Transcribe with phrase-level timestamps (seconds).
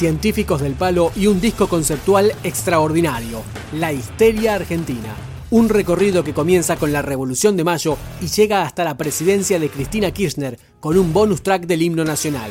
[0.00, 3.42] Científicos del Palo y un disco conceptual extraordinario,
[3.74, 5.14] La Histeria Argentina.
[5.50, 9.68] Un recorrido que comienza con la Revolución de Mayo y llega hasta la presidencia de
[9.68, 12.50] Cristina Kirchner con un bonus track del himno nacional.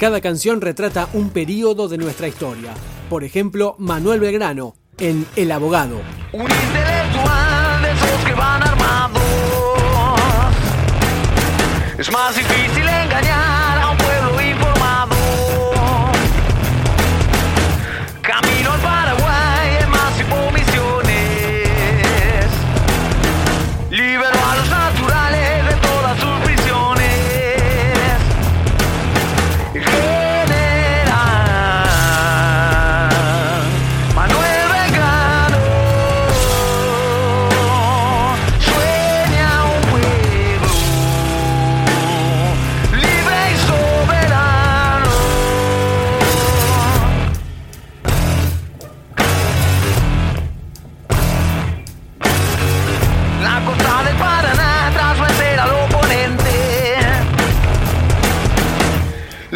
[0.00, 2.72] Cada canción retrata un periodo de nuestra historia.
[3.10, 6.00] Por ejemplo, Manuel Belgrano, en El Abogado.
[6.32, 9.22] Un intelectual de esos que van armados.
[11.98, 13.55] Es más difícil engañar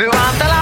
[0.01, 0.59] Levanta la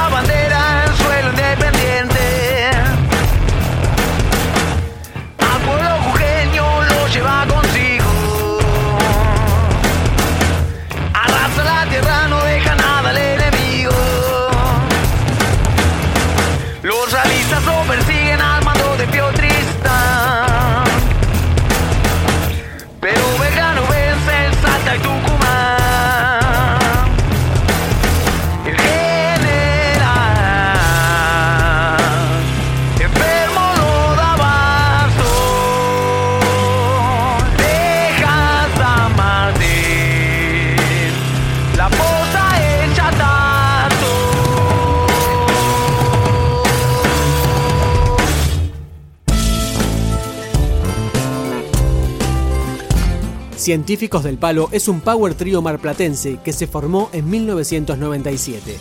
[53.58, 58.76] Científicos del Palo es un power trío marplatense que se formó en 1997.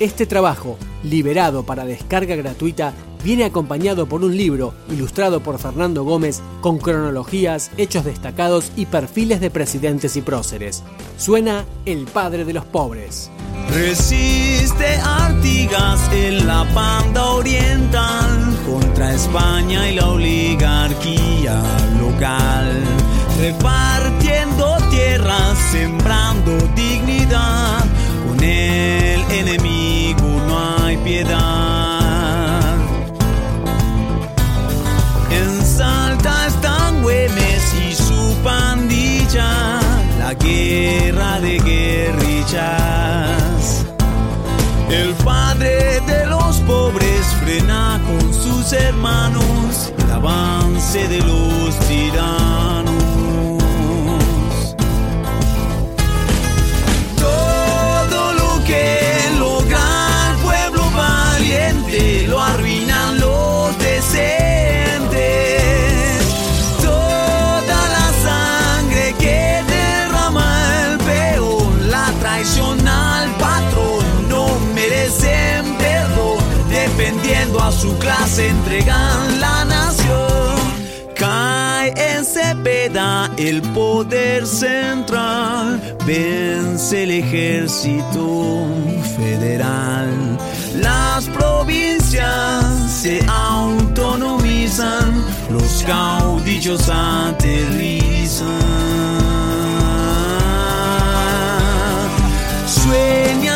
[0.00, 2.92] Este trabajo, liberado para descarga gratuita,
[3.22, 9.40] viene acompañado por un libro ilustrado por Fernando Gómez con cronologías, hechos destacados y perfiles
[9.40, 10.82] de presidentes y próceres.
[11.18, 13.30] Suena El Padre de los Pobres.
[13.72, 21.62] Resiste Artigas en la banda oriental contra España y la oligarquía
[22.00, 22.82] local.
[40.26, 43.26] La guerra de guerrillas.
[44.90, 52.75] El padre de los pobres frena con sus hermanos el avance de los tiranos.
[77.66, 80.56] A su clase, entregan la nación.
[81.16, 88.66] Cae en Cepeda el poder central, vence el ejército
[89.16, 90.38] federal.
[90.76, 92.64] Las provincias
[93.02, 98.46] se autonomizan, los caudillos aterrizan.
[102.66, 103.55] Sueña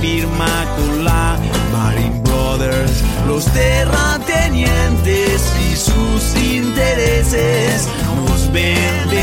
[0.00, 1.36] Firma con la
[1.72, 9.13] Marine Brothers, los terratenientes y sus intereses nos venden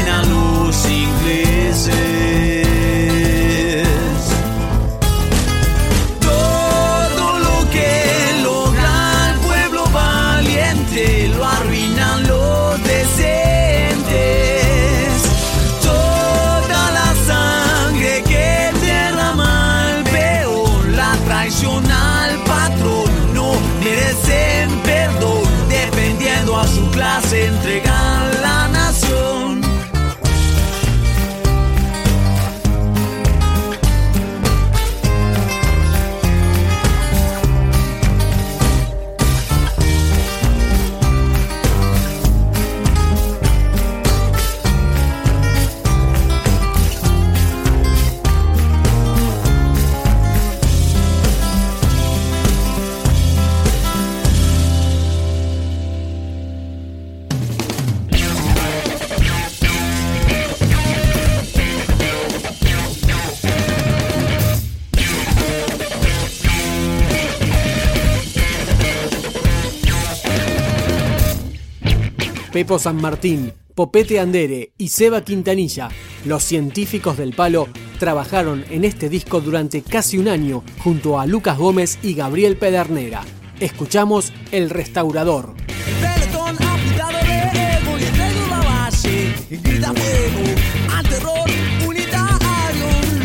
[72.51, 75.87] Pepo San Martín, Popete Andere y Seba Quintanilla,
[76.25, 81.57] los científicos del palo, trabajaron en este disco durante casi un año junto a Lucas
[81.57, 83.21] Gómez y Gabriel Pedernera.
[83.61, 85.53] Escuchamos El Restaurador.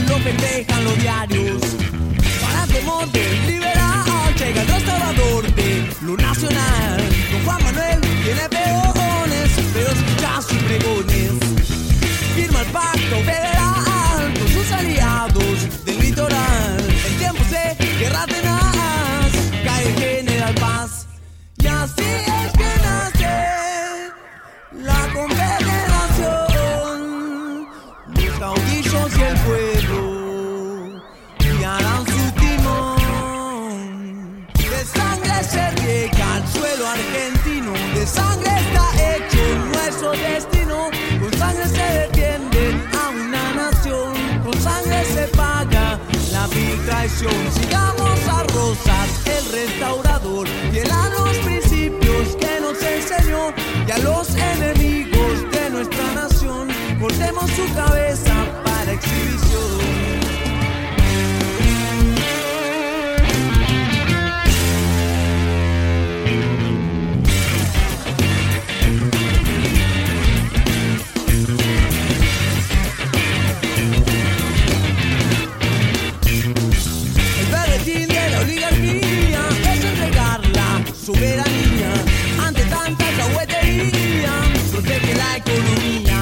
[0.08, 1.35] Lo festejan.
[46.86, 47.52] traición.
[47.52, 50.48] Sigamos a Rosas, el restaurador.
[82.40, 83.26] Ante tanta esa
[84.72, 86.15] porque qué la economía.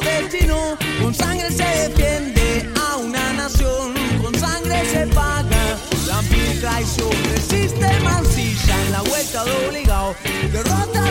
[0.00, 0.76] destino.
[1.02, 7.10] Con sangre se defiende a una nación, con sangre se paga la vil traición.
[7.34, 8.22] El sistema
[8.86, 10.14] en la vuelta de obligado,
[10.52, 11.10] derrotas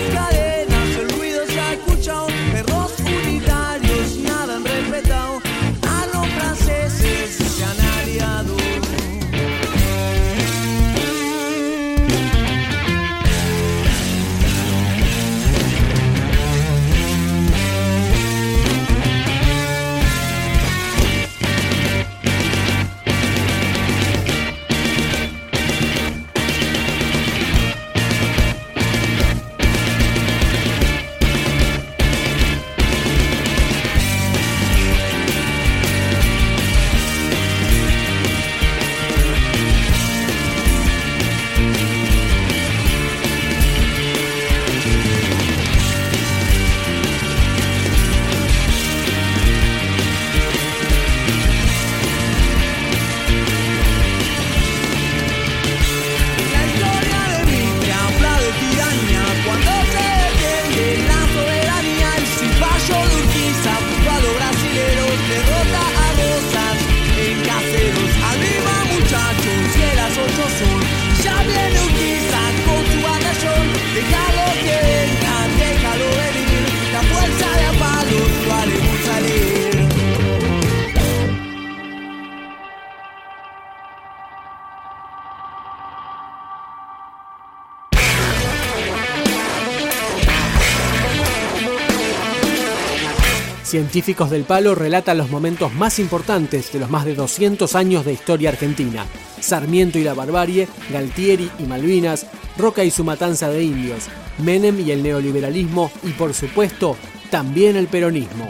[93.70, 98.14] Científicos del Palo relatan los momentos más importantes de los más de 200 años de
[98.14, 99.06] historia argentina.
[99.40, 102.26] Sarmiento y la barbarie, Galtieri y Malvinas,
[102.58, 104.06] Roca y su matanza de indios,
[104.40, 106.98] Menem y el neoliberalismo y por supuesto
[107.30, 108.50] también el peronismo.